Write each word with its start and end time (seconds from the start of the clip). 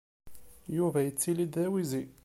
Yuba 0.75 0.99
yettili-d 1.05 1.53
d 1.61 1.63
awizi. 1.65 2.03